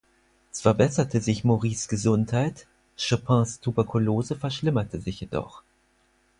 Zwar 0.49 0.73
besserte 0.73 1.21
sich 1.21 1.43
Maurice' 1.43 1.87
Gesundheit, 1.87 2.65
Chopins 2.99 3.59
Tuberkulose 3.59 4.35
verschlimmerte 4.35 4.99
sich 4.99 5.19
jedoch. 5.21 5.61